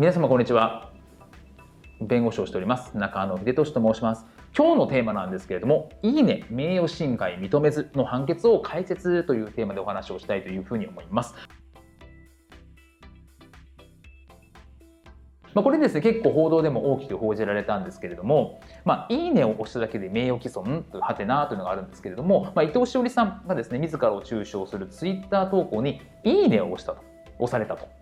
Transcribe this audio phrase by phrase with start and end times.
[0.00, 0.90] 皆様こんにちは。
[2.00, 2.96] 弁護士をしております。
[2.96, 4.24] 中野秀俊と申します。
[4.56, 11.34] 今日のテーマなんですけれども「いいね名誉侵害認めず」の判決を解説というテーマでお話をしたいというふうに思います。
[15.52, 27.10] まあ、これですね結構報道でも大きく報じられたんですけれども「まあ、いいね」を押しただけで名誉毀損というはてなというのがあるんですけれども、まあ、伊藤詩織さんがですね自らを中傷するツイッター投稿に「いいね」を押したと。
[27.40, 27.99] 押されたと。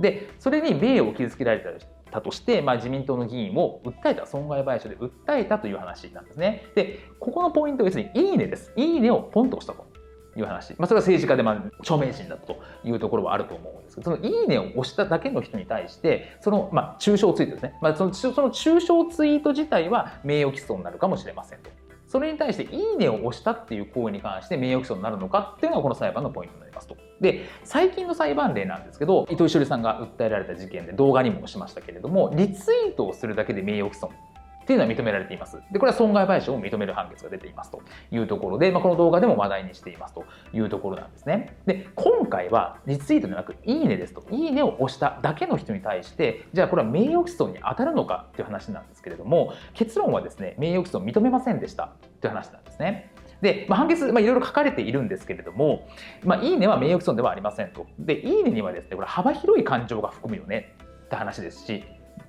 [0.00, 6.66] でそれに名誉を傷つけられたりしたとして、まあ、自民党の議員を訴えた損害賠償で訴えたという話なんですね。
[6.74, 8.72] でここのポイントは別に「いいね」です。
[8.76, 9.90] いいねをポンと押したと。
[10.36, 21.70] いう話、まあ、それは政治家でまあ著名人だというところはあると思うんですけどその「いいね」を押しただけの人に対してその、まあ、中傷ツイートですね、まあ、そのその中傷ツイート自体は名誉毀損になるかもしれませんと。
[22.10, 26.96] それに対して「いいね」を押したっていう行為に関して名誉毀損になるのかっていうのがこの裁判のポイントになりますと。
[27.20, 34.10] で最近の裁判例なんですけど伊藤詩織さんが訴えられた事件で動画にもしましたけれどもリツイートをするだけで名誉毀損
[34.70, 35.60] っていうのは認められています。
[35.72, 41.56] で、これは損害賠償を認める判決が出ていますというところで、まあ、この動画でも話題にしていますというところなんですね。
[41.66, 53.10] で、今回はリツイートではなく、いいねですと、いいねを押しただけの人に対して、じゃあこれは名誉毀損に当たるのかっていう話なんですけれども、結論はですね、名誉毀損を認めませんでしたという話なんですね。
[53.42, 55.88] で、まあ、判決、まあ、いろいろ書かれているんですけれども、
[56.22, 57.88] まあ、いいねは名誉毀損ではありませんと。
[57.98, 61.82] で、いいねにはですね、これ幅広い感情が含むよねって話ですし、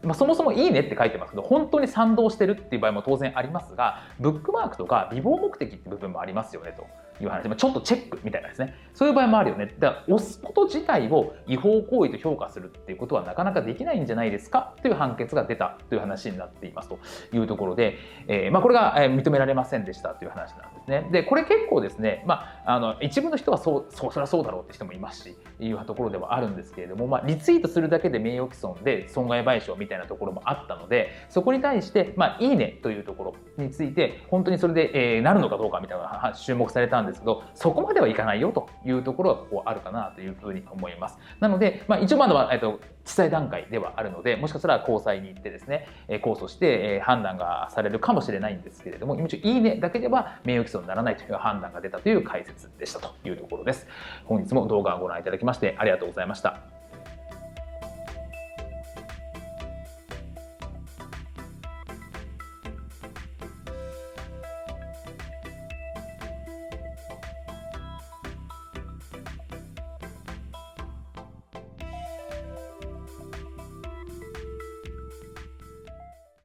[0.03, 6.88] まあ、そもそもいいねって書いてますけど本当に賛同してるっていう場合も当然ありますがブックマークとか美貌目的って部分もありますよねと。
[7.19, 8.75] いう話、まあ、ちょっとチェックみたいなですね。
[8.93, 9.73] そういう場合もあるよね。
[9.79, 14.73] だから押すこと自体を違法行為と評価するっていうことはなかなかできないんじゃないですか？
[14.81, 16.89] という判決が出たという話になっています。
[16.89, 16.99] と
[17.33, 21.09] いうところで、えーまあ、これが認められませんでしたという話なんですね。
[21.11, 41.17] でこれ結構ですね、まあ、あの一部の人はそうそうそりゃそうだろうって人もいますしいうところではあるんですけれども、まあ、リツイートするだけで名誉毀損で損害賠償みたいなところもあったのでそこに対して、まあ、いいねというところについて本当にそれで、えー、なるのかどうかみたいなのが注目されたんですけどそこまではいかないよというところはここあるかなというふうに思います。
[41.39, 53.88] なので、まあ、一応まだは、えっと、地裁段階ではあるのでもしかしたら交際に行ってですね控訴して判断がされるかもしれないんですけれども一応いいねだけでは名誉毀損にならないという判断が出たという解説でしたというところです。
[54.25, 56.81] 本日も動画をご覧いただきましてありがとうございました。